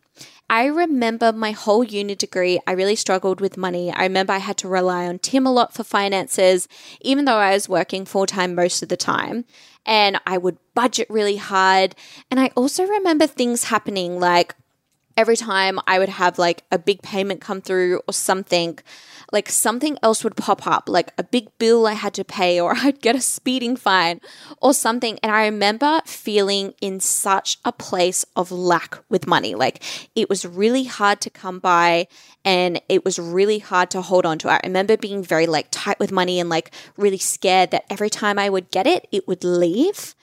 I 0.48 0.66
remember 0.66 1.32
my 1.32 1.50
whole 1.50 1.82
uni 1.82 2.14
degree, 2.14 2.60
I 2.66 2.72
really 2.72 2.94
struggled 2.94 3.40
with 3.40 3.56
money. 3.56 3.92
I 3.92 4.04
remember 4.04 4.32
I 4.32 4.38
had 4.38 4.56
to 4.58 4.68
rely 4.68 5.06
on 5.06 5.18
Tim 5.18 5.44
a 5.44 5.52
lot 5.52 5.74
for 5.74 5.82
finances, 5.82 6.68
even 7.00 7.24
though 7.24 7.36
I 7.36 7.52
was 7.52 7.68
working 7.68 8.04
full 8.04 8.26
time 8.26 8.54
most 8.54 8.82
of 8.82 8.88
the 8.88 8.96
time. 8.96 9.44
And 9.84 10.20
I 10.26 10.38
would 10.38 10.58
budget 10.74 11.08
really 11.10 11.36
hard. 11.36 11.96
And 12.30 12.38
I 12.38 12.50
also 12.56 12.84
remember 12.84 13.26
things 13.26 13.64
happening 13.64 14.20
like 14.20 14.54
every 15.16 15.36
time 15.36 15.78
I 15.86 15.98
would 15.98 16.08
have 16.08 16.38
like 16.38 16.64
a 16.70 16.78
big 16.78 17.02
payment 17.02 17.40
come 17.40 17.60
through 17.60 18.00
or 18.06 18.12
something, 18.12 18.78
like 19.32 19.48
something 19.48 19.98
else 20.02 20.22
would 20.22 20.36
pop 20.36 20.66
up, 20.66 20.88
like 20.88 21.12
a 21.18 21.24
big 21.24 21.48
bill 21.58 21.86
I 21.86 21.94
had 21.94 22.14
to 22.14 22.24
pay, 22.24 22.60
or 22.60 22.74
I'd 22.76 23.00
get 23.00 23.16
a 23.16 23.20
speeding 23.20 23.76
fine 23.76 24.20
or 24.60 24.74
something. 24.74 25.18
And 25.22 25.32
I 25.32 25.44
remember 25.46 26.00
feeling 26.04 26.74
in 26.80 27.00
such 27.00 27.58
a 27.64 27.72
place 27.72 28.24
of 28.36 28.52
lack 28.52 28.98
with 29.08 29.26
money. 29.26 29.54
Like 29.54 29.82
it 30.14 30.28
was 30.28 30.44
really 30.44 30.84
hard 30.84 31.20
to 31.22 31.30
come 31.30 31.58
by 31.58 32.06
and 32.44 32.80
it 32.88 33.04
was 33.04 33.18
really 33.18 33.58
hard 33.58 33.90
to 33.90 34.02
hold 34.02 34.26
on 34.26 34.38
to. 34.38 34.50
I 34.50 34.60
remember 34.64 34.96
being 34.96 35.22
very 35.22 35.46
like 35.46 35.68
tight 35.70 35.98
with 35.98 36.12
money 36.12 36.38
and 36.38 36.48
like 36.48 36.72
really 36.96 37.18
scared 37.18 37.70
that 37.72 37.84
every 37.90 38.10
time 38.10 38.38
I 38.38 38.48
would 38.48 38.70
get 38.70 38.86
it, 38.86 39.08
it 39.10 39.26
would 39.26 39.42
leave. 39.42 40.14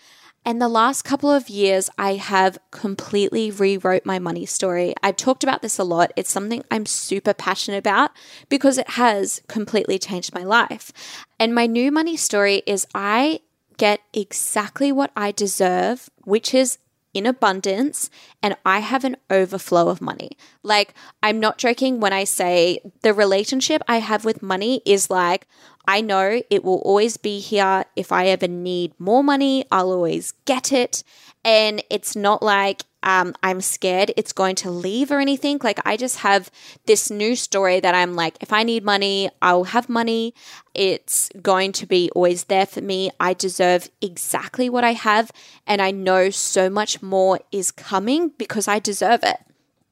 And 0.46 0.62
the 0.62 0.68
last 0.68 1.04
couple 1.04 1.32
of 1.32 1.50
years, 1.50 1.90
I 1.98 2.16
have 2.16 2.58
completely 2.72 3.50
rewrote 3.50 4.06
my 4.06 4.20
money 4.20 4.46
story. 4.46 4.94
I've 5.02 5.16
talked 5.16 5.44
about 5.44 5.62
this 5.62 5.80
a 5.80 5.86
lot. 5.86 6.12
It's 6.18 6.32
something 6.32 6.64
I'm 6.70 6.86
super 6.86 7.34
passionate 7.34 7.78
about 7.78 8.12
because 8.50 8.78
it 8.78 8.90
has 8.92 9.42
completely 9.48 9.98
changed 9.98 10.34
my 10.34 10.44
life. 10.44 10.92
And 11.40 11.56
my 11.56 11.66
new 11.66 11.92
money 11.92 12.18
story 12.18 12.62
is 12.66 12.86
I 12.94 13.40
get 13.78 14.02
exactly 14.14 14.92
what 14.92 15.12
I 15.16 15.32
deserve, 15.32 16.10
which 16.26 16.54
is 16.54 16.78
in 17.14 17.26
abundance 17.26 18.10
and 18.42 18.56
I 18.66 18.80
have 18.80 19.04
an 19.04 19.18
overflow 19.30 19.88
of 19.90 20.02
money. 20.02 20.32
Like, 20.64 20.94
I'm 21.22 21.40
not 21.40 21.58
joking 21.58 22.00
when 22.00 22.14
I 22.14 22.24
say 22.24 22.80
the 23.02 23.14
relationship 23.14 23.82
I 23.88 23.98
have 23.98 24.26
with 24.26 24.42
money 24.42 24.82
is 24.86 25.10
like, 25.10 25.48
I 25.88 26.02
know 26.02 26.42
it 26.50 26.64
will 26.64 26.80
always 26.80 27.18
be 27.18 27.40
here. 27.40 27.86
If 27.96 28.12
I 28.12 28.28
ever 28.28 28.48
need 28.48 28.94
more 29.00 29.24
money, 29.24 29.66
I'll 29.72 29.92
always 29.92 30.34
get 30.46 30.72
it. 30.72 31.04
And 31.44 31.84
it's 31.90 32.16
not 32.16 32.42
like 32.42 32.84
um, 33.04 33.36
I'm 33.44 33.62
scared 33.62 34.12
it's 34.18 34.34
going 34.34 34.56
to 34.56 34.72
leave 34.72 35.12
or 35.12 35.20
anything. 35.20 35.60
Like, 35.62 35.80
I 35.86 35.98
just 35.98 36.20
have 36.20 36.50
this 36.86 37.12
new 37.12 37.36
story 37.36 37.80
that 37.80 37.94
I'm 37.94 38.16
like, 38.16 38.38
if 38.42 38.52
I 38.52 38.64
need 38.64 38.84
money, 38.84 39.30
I'll 39.42 39.66
have 39.66 39.90
money. 39.90 40.34
It's 40.74 41.30
going 41.42 41.74
to 41.74 41.86
be 41.86 42.10
always 42.16 42.46
there 42.46 42.66
for 42.66 42.82
me. 42.82 43.12
I 43.20 43.34
deserve 43.34 43.90
exactly 44.02 44.70
what 44.70 44.84
I 44.84 44.94
have. 44.94 45.32
And 45.68 45.82
I 45.82 45.92
know 45.92 46.30
so 46.30 46.70
much 46.70 47.02
more 47.02 47.40
is 47.52 47.72
coming 47.72 48.30
because 48.38 48.68
I 48.68 48.80
deserve 48.80 49.24
it. 49.24 49.38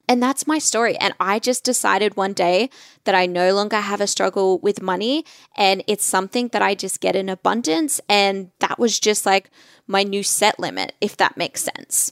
And 0.08 0.22
that's 0.22 0.48
my 0.48 0.58
story. 0.58 0.98
And 0.98 1.14
I 1.22 1.40
just 1.40 1.64
decided 1.64 2.18
one 2.18 2.34
day 2.34 2.70
that 3.06 3.16
I 3.16 3.26
no 3.28 3.54
longer 3.54 3.78
have 3.78 4.02
a 4.02 4.08
struggle 4.08 4.60
with 4.60 4.82
money 4.82 5.24
and 5.56 5.84
it's 5.88 6.04
something 6.04 6.50
that 6.50 6.62
I 6.62 6.76
just 6.76 7.00
get 7.00 7.16
in 7.16 7.30
abundance. 7.30 8.02
And 8.10 8.52
that 8.60 8.78
was 8.78 9.00
just 9.00 9.26
like 9.26 9.50
my 9.88 10.04
new 10.04 10.24
set 10.24 10.60
limit, 10.60 10.94
if 11.00 11.16
that 11.16 11.38
makes 11.38 11.64
sense. 11.64 12.12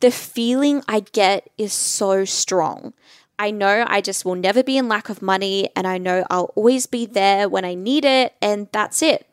The 0.00 0.10
feeling 0.10 0.82
I 0.88 1.00
get 1.00 1.50
is 1.58 1.72
so 1.72 2.24
strong. 2.24 2.94
I 3.38 3.50
know 3.50 3.84
I 3.86 4.00
just 4.00 4.24
will 4.24 4.34
never 4.34 4.62
be 4.62 4.76
in 4.76 4.88
lack 4.88 5.08
of 5.08 5.22
money 5.22 5.70
and 5.74 5.86
I 5.86 5.98
know 5.98 6.26
I'll 6.30 6.52
always 6.56 6.86
be 6.86 7.06
there 7.06 7.48
when 7.48 7.64
I 7.64 7.74
need 7.74 8.04
it. 8.04 8.34
And 8.42 8.68
that's 8.72 9.02
it. 9.02 9.26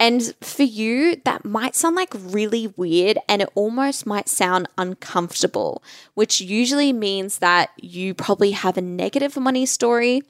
And 0.00 0.34
for 0.40 0.62
you, 0.62 1.20
that 1.24 1.44
might 1.44 1.74
sound 1.74 1.96
like 1.96 2.14
really 2.14 2.72
weird 2.76 3.18
and 3.28 3.42
it 3.42 3.48
almost 3.56 4.06
might 4.06 4.28
sound 4.28 4.68
uncomfortable, 4.78 5.82
which 6.14 6.40
usually 6.40 6.92
means 6.92 7.38
that 7.38 7.70
you 7.76 8.14
probably 8.14 8.52
have 8.52 8.76
a 8.76 8.82
negative 8.82 9.36
money 9.36 9.66
story. 9.66 10.22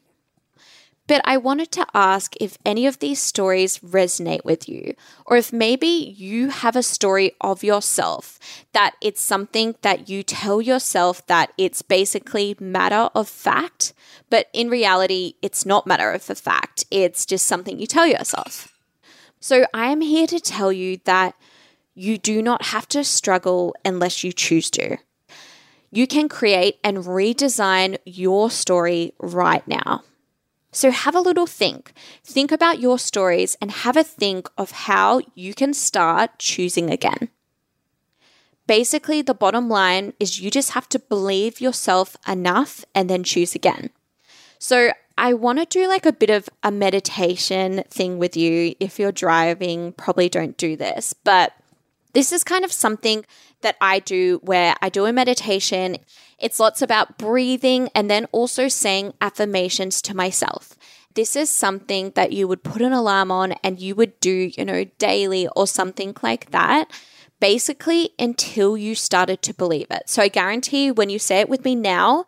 But 1.09 1.23
I 1.25 1.39
wanted 1.39 1.73
to 1.73 1.87
ask 1.95 2.35
if 2.39 2.59
any 2.67 2.87
of 2.87 2.99
these 2.99 3.19
stories 3.19 3.79
resonate 3.79 4.45
with 4.45 4.69
you, 4.69 4.95
or 5.25 5.39
if 5.39 5.55
maybe 5.55 5.87
you 5.87 6.51
have 6.51 6.77
a 6.77 6.83
story 6.83 7.33
of 7.41 7.65
yourself 7.65 8.39
that 8.73 8.95
it's 9.01 9.23
something 9.23 9.75
that 9.81 10.11
you 10.11 10.23
tell 10.23 10.61
yourself 10.61 11.27
that 11.27 11.53
it's 11.57 11.81
basically 11.81 12.57
matter 12.61 13.09
of 13.15 13.27
fact, 13.27 13.95
but 14.29 14.49
in 14.53 14.69
reality, 14.69 15.35
it's 15.41 15.65
not 15.65 15.87
matter 15.87 16.13
of 16.13 16.23
fact. 16.23 16.85
It's 16.91 17.25
just 17.25 17.47
something 17.47 17.79
you 17.79 17.87
tell 17.87 18.07
yourself. 18.07 18.77
So 19.41 19.65
I 19.73 19.87
am 19.87 20.03
here 20.03 20.27
to 20.27 20.39
tell 20.39 20.71
you 20.71 20.99
that 21.05 21.35
you 21.95 22.19
do 22.19 22.43
not 22.43 22.67
have 22.67 22.87
to 22.89 23.03
struggle 23.03 23.75
unless 23.83 24.23
you 24.23 24.33
choose 24.33 24.71
to. 24.73 24.99
You 25.91 26.07
can 26.07 26.29
create 26.29 26.79
and 26.85 26.99
redesign 26.99 27.97
your 28.05 28.51
story 28.51 29.15
right 29.19 29.67
now. 29.67 30.03
So 30.71 30.91
have 30.91 31.15
a 31.15 31.21
little 31.21 31.47
think. 31.47 31.93
Think 32.25 32.53
about 32.53 32.81
your 32.81 32.99
stories 32.99 33.57
and 33.61 33.71
have 33.71 33.97
a 33.97 34.05
think 34.05 34.49
of 34.59 34.71
how 34.71 35.23
you 35.35 35.55
can 35.55 35.73
start 35.73 36.39
choosing 36.39 36.91
again. 36.91 37.31
Basically, 38.67 39.23
the 39.23 39.35
bottom 39.35 39.71
line 39.71 40.13
is 40.21 40.41
you 40.41 40.51
just 40.51 40.73
have 40.73 40.89
to 40.91 40.99
believe 40.99 41.61
yourself 41.61 42.17
enough 42.27 42.85
and 42.95 43.09
then 43.09 43.25
choose 43.25 43.55
again. 43.55 43.91
So 44.59 44.93
I 45.17 45.33
want 45.33 45.59
to 45.59 45.65
do 45.65 45.89
like 45.89 46.05
a 46.05 46.13
bit 46.13 46.29
of 46.29 46.51
a 46.63 46.71
meditation 46.71 47.83
thing 47.89 48.19
with 48.19 48.37
you. 48.37 48.75
If 48.79 48.99
you're 48.99 49.11
driving, 49.11 49.93
probably 49.93 50.29
don't 50.29 50.57
do 50.59 50.77
this, 50.77 51.15
but 51.15 51.55
this 52.13 52.31
is 52.31 52.45
kind 52.45 52.65
of 52.65 52.73
something 52.73 53.25
that 53.63 53.77
I 53.81 54.01
do 54.01 54.41
where 54.43 54.75
I 54.83 54.89
do 54.91 55.07
a 55.07 55.13
meditation. 55.13 55.97
It's 56.39 56.61
lots 56.61 56.83
about 56.83 57.19
breathing 57.19 57.89
and 57.95 58.11
then 58.11 58.27
also 58.33 58.69
saying 58.69 59.15
affirmations 59.21 60.01
to 60.03 60.17
myself. 60.17 60.75
This 61.15 61.35
is 61.35 61.51
something 61.51 62.13
that 62.15 62.33
you 62.33 62.47
would 62.47 62.63
put 62.63 62.83
an 62.83 62.93
alarm 62.93 63.31
on 63.31 63.53
and 63.65 63.81
you 63.81 63.95
would 63.97 64.19
do, 64.21 64.51
you 64.57 64.65
know, 64.65 64.85
daily 64.99 65.49
or 65.57 65.67
something 65.67 66.15
like 66.23 66.51
that 66.53 66.91
basically 67.41 68.11
until 68.19 68.77
you 68.77 68.95
started 68.95 69.43
to 69.43 69.55
believe 69.55 69.87
it. 69.91 70.09
So 70.09 70.23
I 70.23 70.29
guarantee 70.29 70.91
when 70.91 71.11
you 71.11 71.19
say 71.19 71.41
it 71.41 71.49
with 71.49 71.65
me 71.65 71.75
now, 71.75 72.25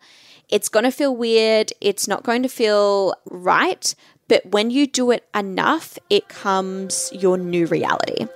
it's 0.49 0.69
going 0.69 0.83
to 0.83 0.91
feel 0.91 1.15
weird. 1.15 1.71
It's 1.79 2.07
not 2.07 2.23
going 2.23 2.43
to 2.43 2.49
feel 2.49 3.13
right. 3.25 3.93
But 4.27 4.45
when 4.47 4.71
you 4.71 4.87
do 4.87 5.11
it 5.11 5.27
enough, 5.35 5.97
it 6.09 6.29
comes 6.29 7.11
your 7.13 7.37
new 7.37 7.65
reality. 7.67 8.27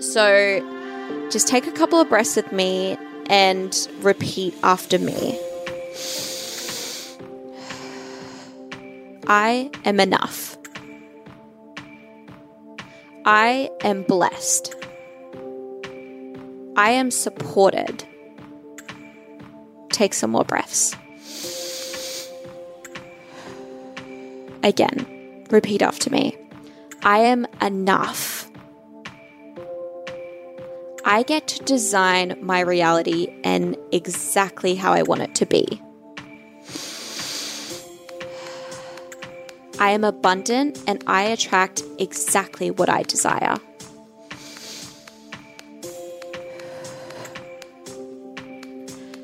So 0.00 1.28
just 1.30 1.48
take 1.48 1.66
a 1.66 1.72
couple 1.72 2.00
of 2.00 2.08
breaths 2.08 2.36
with 2.36 2.52
me 2.52 2.96
and 3.28 3.88
repeat 4.00 4.54
after 4.62 4.98
me. 4.98 5.38
I 9.26 9.70
am 9.84 10.00
enough. 10.00 10.56
I 13.24 13.70
am 13.82 14.02
blessed. 14.04 14.74
I 16.76 16.90
am 16.90 17.10
supported. 17.10 18.04
Take 19.90 20.14
some 20.14 20.30
more 20.30 20.44
breaths. 20.44 20.96
Again, 24.62 25.44
repeat 25.50 25.82
after 25.82 26.08
me. 26.08 26.36
I 27.02 27.18
am 27.18 27.46
enough. 27.60 28.27
I 31.10 31.22
get 31.22 31.48
to 31.48 31.64
design 31.64 32.36
my 32.42 32.60
reality 32.60 33.28
and 33.42 33.78
exactly 33.92 34.74
how 34.74 34.92
I 34.92 35.04
want 35.04 35.22
it 35.22 35.34
to 35.36 35.46
be. 35.46 35.80
I 39.80 39.92
am 39.92 40.04
abundant 40.04 40.84
and 40.86 41.02
I 41.06 41.22
attract 41.22 41.82
exactly 41.98 42.70
what 42.70 42.90
I 42.90 43.04
desire. 43.04 43.56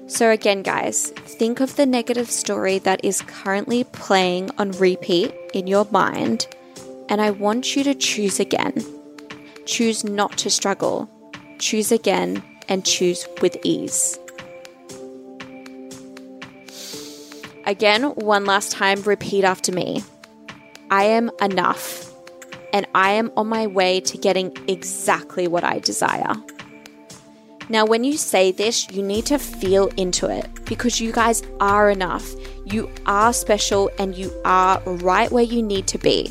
So, 0.07 0.31
again, 0.31 0.62
guys, 0.62 1.11
think 1.11 1.61
of 1.61 1.76
the 1.76 1.85
negative 1.85 2.31
story 2.31 2.79
that 2.79 3.05
is 3.05 3.21
currently 3.21 3.85
playing 3.85 4.50
on 4.57 4.71
repeat 4.71 5.35
in 5.53 5.67
your 5.67 5.87
mind, 5.91 6.47
and 7.11 7.21
I 7.21 7.31
want 7.31 7.76
you 7.76 7.85
to 7.85 7.95
choose 7.95 8.41
again. 8.41 8.83
Choose 9.67 10.03
not 10.03 10.38
to 10.38 10.49
struggle, 10.49 11.11
choose 11.64 11.90
again, 11.90 12.42
and 12.68 12.85
choose 12.85 13.26
with 13.40 13.56
ease. 13.64 14.18
Again, 17.66 18.02
one 18.16 18.44
last 18.44 18.73
time, 18.73 19.00
repeat 19.02 19.44
after 19.44 19.73
me 19.73 20.04
I 20.90 21.04
am 21.04 21.30
enough 21.40 22.12
and 22.75 22.87
I 22.94 23.12
am 23.12 23.33
on 23.38 23.49
my 23.49 23.66
way 23.66 24.00
to 24.00 24.18
getting 24.18 24.54
exactly 24.68 25.49
what 25.49 25.64
I 25.64 25.78
desire. 25.78 26.35
Now, 27.71 27.87
when 27.87 28.04
you 28.04 28.18
say 28.18 28.52
this, 28.52 28.90
you 28.90 29.02
need 29.02 29.25
to 29.26 29.38
feel 29.38 29.87
into 29.97 30.28
it 30.28 30.47
because 30.66 31.00
you 31.00 31.12
guys 31.12 31.42
are 31.61 31.90
enough. 31.90 32.30
You 32.66 32.90
are 33.06 33.33
special 33.33 33.90
and 33.99 34.14
you 34.14 34.30
are 34.44 34.83
right 34.85 35.33
where 35.33 35.44
you 35.44 35.62
need 35.62 35.87
to 35.87 35.99
be. 35.99 36.30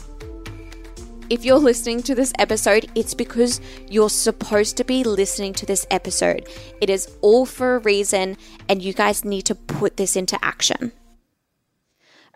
If 1.30 1.46
you're 1.46 1.58
listening 1.58 2.04
to 2.04 2.16
this 2.16 2.34
episode, 2.38 2.90
it's 2.96 3.14
because 3.14 3.62
you're 3.90 4.10
supposed 4.10 4.78
to 4.78 4.84
be 4.84 5.04
listening 5.04 5.54
to 5.54 5.66
this 5.66 5.86
episode. 5.90 6.48
It 6.82 6.90
is 6.90 7.10
all 7.22 7.46
for 7.46 7.76
a 7.76 7.80
reason, 7.80 8.38
and 8.68 8.82
you 8.82 8.94
guys 8.94 9.24
need 9.24 9.44
to 9.44 9.56
put 9.56 9.98
this 9.98 10.16
into 10.16 10.38
action. 10.44 10.92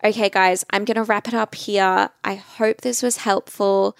Okay, 0.02 0.30
guys, 0.30 0.64
I'm 0.70 0.84
going 0.84 0.96
to 0.96 1.04
wrap 1.04 1.28
it 1.28 1.34
up 1.34 1.54
here. 1.54 2.08
I 2.24 2.34
hope 2.34 2.80
this 2.80 3.02
was 3.02 3.18
helpful. 3.18 3.96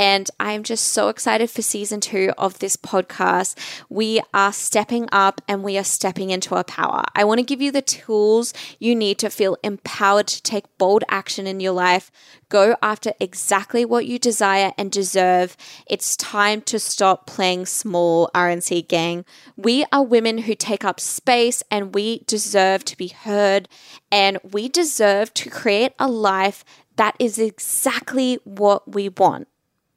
And 0.00 0.30
I'm 0.40 0.62
just 0.62 0.88
so 0.88 1.10
excited 1.10 1.50
for 1.50 1.60
season 1.60 2.00
two 2.00 2.32
of 2.38 2.58
this 2.58 2.74
podcast. 2.74 3.54
We 3.90 4.22
are 4.32 4.50
stepping 4.50 5.10
up 5.12 5.42
and 5.46 5.62
we 5.62 5.76
are 5.76 5.84
stepping 5.84 6.30
into 6.30 6.54
our 6.54 6.64
power. 6.64 7.04
I 7.14 7.24
want 7.24 7.38
to 7.38 7.44
give 7.44 7.60
you 7.60 7.70
the 7.70 7.82
tools 7.82 8.54
you 8.78 8.96
need 8.96 9.18
to 9.18 9.28
feel 9.28 9.58
empowered 9.62 10.26
to 10.28 10.42
take 10.42 10.78
bold 10.78 11.04
action 11.10 11.46
in 11.46 11.60
your 11.60 11.74
life. 11.74 12.10
Go 12.48 12.76
after 12.82 13.12
exactly 13.20 13.84
what 13.84 14.06
you 14.06 14.18
desire 14.18 14.72
and 14.78 14.90
deserve. 14.90 15.54
It's 15.86 16.16
time 16.16 16.62
to 16.62 16.78
stop 16.78 17.26
playing 17.26 17.66
small 17.66 18.30
RNC 18.34 18.88
gang. 18.88 19.26
We 19.54 19.84
are 19.92 20.02
women 20.02 20.38
who 20.38 20.54
take 20.54 20.82
up 20.82 20.98
space 20.98 21.62
and 21.70 21.94
we 21.94 22.24
deserve 22.26 22.86
to 22.86 22.96
be 22.96 23.08
heard 23.08 23.68
and 24.10 24.38
we 24.50 24.70
deserve 24.70 25.34
to 25.34 25.50
create 25.50 25.92
a 25.98 26.08
life 26.08 26.64
that 26.96 27.16
is 27.18 27.38
exactly 27.38 28.38
what 28.44 28.94
we 28.94 29.10
want. 29.10 29.46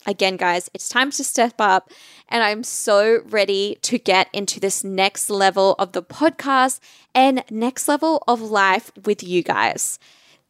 Again, 0.06 0.36
guys, 0.36 0.70
it's 0.74 0.90
time 0.90 1.12
to 1.12 1.24
step 1.24 1.54
up, 1.60 1.90
and 2.28 2.44
I'm 2.44 2.64
so 2.64 3.22
ready 3.30 3.78
to 3.84 3.98
get 3.98 4.28
into 4.34 4.60
this 4.60 4.84
next 4.84 5.30
level 5.30 5.76
of 5.80 5.94
the 5.94 6.04
podcast 6.04 6.80
and 7.16 7.44
next 7.50 7.88
level 7.88 8.24
of 8.28 8.42
life 8.42 8.92
with 9.06 9.24
you 9.24 9.44
guys. 9.44 10.00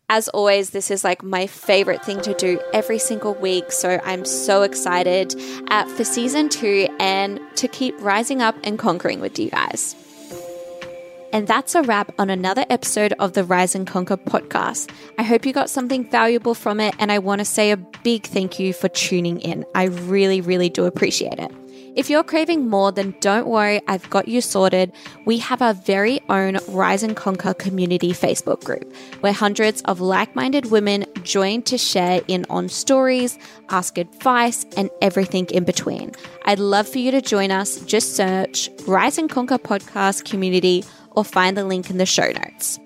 As 0.10 0.28
always, 0.30 0.72
this 0.72 0.92
is 0.92 1.04
like 1.04 1.24
my 1.24 1.48
favorite 1.48 2.04
thing 2.04 2.22
to 2.22 2.34
do 2.34 2.60
every 2.74 3.00
single 3.00 3.36
week. 3.36 3.72
So 3.72 4.00
I'm 4.04 4.26
so 4.26 4.64
excited 4.64 5.36
uh, 5.70 5.86
for 5.86 6.04
season 6.04 6.50
two 6.50 6.88
and 7.00 7.40
to 7.56 7.68
keep 7.68 7.96
rising 8.02 8.42
up 8.42 8.56
and 8.64 8.78
conquering 8.78 9.22
with 9.22 9.40
you 9.40 9.50
guys. 9.50 9.96
And 11.34 11.48
that's 11.48 11.74
a 11.74 11.82
wrap 11.82 12.14
on 12.20 12.30
another 12.30 12.64
episode 12.70 13.14
of 13.14 13.34
the 13.34 13.44
Rise 13.44 13.74
and 13.74 13.88
Conquer 13.88 14.18
podcast. 14.18 14.92
I 15.18 15.24
hope 15.24 15.48
you 15.48 15.52
got 15.52 15.68
something 15.68 16.08
valuable 16.08 16.54
from 16.54 16.80
it, 16.80 16.94
and 17.00 17.12
I 17.12 17.18
want 17.18 17.40
to 17.40 17.46
say 17.46 17.72
a 17.72 17.78
big 17.78 18.28
thank 18.28 18.60
you 18.60 18.72
for 18.72 18.88
tuning 18.90 19.42
in. 19.42 19.66
I 19.74 19.86
really, 19.86 20.42
really 20.42 20.70
do 20.70 20.86
appreciate 20.86 21.40
it. 21.40 21.52
If 21.96 22.10
you're 22.10 22.24
craving 22.24 22.70
more, 22.70 22.92
then 22.92 23.16
don't 23.20 23.48
worry, 23.48 23.82
I've 23.88 24.10
got 24.10 24.28
you 24.28 24.42
sorted. 24.42 24.92
We 25.26 25.38
have 25.40 25.62
our 25.62 25.74
very 25.74 26.22
own 26.30 26.58
Rise 26.68 27.04
and 27.04 27.16
Conquer 27.16 27.54
community 27.54 28.14
Facebook 28.14 28.64
group 28.64 28.92
where 29.22 29.34
hundreds 29.34 29.82
of 29.84 30.02
like 30.02 30.36
minded 30.36 30.72
women 30.72 31.06
join 31.22 31.62
to 31.64 31.78
share 31.78 32.22
in 32.28 32.46
on 32.50 32.68
stories, 32.70 33.38
ask 33.70 34.00
advice, 34.00 34.66
and 34.76 34.90
everything 35.02 35.46
in 35.48 35.66
between. 35.66 36.14
I'd 36.46 36.60
love 36.60 36.88
for 36.88 36.98
you 36.98 37.12
to 37.12 37.22
join 37.22 37.52
us. 37.52 37.80
Just 37.82 38.16
search 38.16 38.70
Rise 38.88 39.20
and 39.20 39.30
Conquer 39.30 39.60
Podcast 39.60 40.26
Community 40.26 40.84
or 41.16 41.24
find 41.24 41.58
the 41.58 41.66
link 41.66 41.90
in 41.90 41.98
the 41.98 42.06
show 42.06 42.32
notes. 42.32 42.80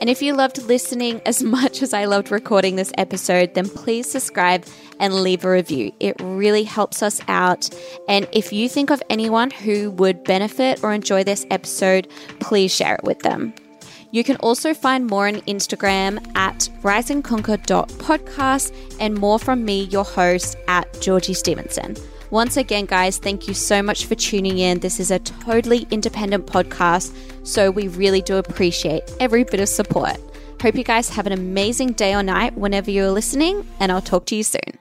And 0.00 0.10
if 0.10 0.20
you 0.20 0.34
loved 0.34 0.60
listening 0.64 1.22
as 1.24 1.42
much 1.56 1.80
as 1.82 1.94
I 1.94 2.04
loved 2.04 2.30
recording 2.30 2.76
this 2.76 2.92
episode, 2.98 3.54
then 3.54 3.68
please 3.68 4.10
subscribe 4.10 4.66
and 5.00 5.14
leave 5.14 5.44
a 5.44 5.50
review. 5.50 5.92
It 6.00 6.16
really 6.20 6.64
helps 6.64 7.02
us 7.02 7.20
out. 7.28 7.70
And 8.08 8.26
if 8.32 8.52
you 8.52 8.68
think 8.68 8.90
of 8.90 9.02
anyone 9.10 9.50
who 9.50 9.90
would 9.92 10.24
benefit 10.24 10.82
or 10.82 10.92
enjoy 10.92 11.24
this 11.24 11.46
episode, 11.50 12.08
please 12.40 12.74
share 12.74 12.96
it 12.96 13.04
with 13.04 13.20
them. 13.20 13.54
You 14.10 14.22
can 14.22 14.36
also 14.36 14.74
find 14.74 15.06
more 15.08 15.26
on 15.26 15.40
Instagram 15.42 16.24
at 16.36 16.68
riseandconquer.podcast 16.82 18.96
and 19.00 19.18
more 19.18 19.40
from 19.40 19.64
me, 19.64 19.84
your 19.84 20.04
host, 20.04 20.56
at 20.68 21.00
Georgie 21.00 21.34
Stevenson. 21.34 21.96
Once 22.34 22.56
again, 22.56 22.84
guys, 22.84 23.16
thank 23.16 23.46
you 23.46 23.54
so 23.54 23.80
much 23.80 24.06
for 24.06 24.16
tuning 24.16 24.58
in. 24.58 24.80
This 24.80 24.98
is 24.98 25.12
a 25.12 25.20
totally 25.20 25.86
independent 25.92 26.46
podcast, 26.46 27.14
so 27.46 27.70
we 27.70 27.86
really 27.86 28.22
do 28.22 28.38
appreciate 28.38 29.04
every 29.20 29.44
bit 29.44 29.60
of 29.60 29.68
support. 29.68 30.16
Hope 30.60 30.74
you 30.74 30.82
guys 30.82 31.08
have 31.10 31.28
an 31.28 31.32
amazing 31.32 31.92
day 31.92 32.12
or 32.12 32.24
night 32.24 32.58
whenever 32.58 32.90
you're 32.90 33.12
listening, 33.12 33.64
and 33.78 33.92
I'll 33.92 34.02
talk 34.02 34.26
to 34.26 34.34
you 34.34 34.42
soon. 34.42 34.78